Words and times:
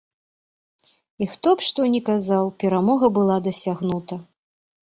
І 1.25 1.27
хто 1.33 1.53
б 1.59 1.67
што 1.67 1.85
ні 1.97 2.01
казаў, 2.09 2.51
перамога 2.65 3.11
была 3.19 3.37
дасягнута. 3.49 4.23